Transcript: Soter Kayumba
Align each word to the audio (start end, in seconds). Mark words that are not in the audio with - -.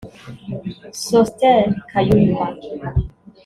Soter 1.03 1.61
Kayumba 1.89 2.45